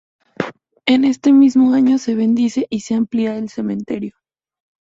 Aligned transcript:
En 0.87 1.03
este 1.05 1.31
mismo 1.31 1.75
año 1.75 1.99
se 1.99 2.15
bendice 2.15 2.65
y 2.71 2.79
se 2.79 2.95
amplía 2.95 3.37
el 3.37 3.49
cementerio. 3.49 4.13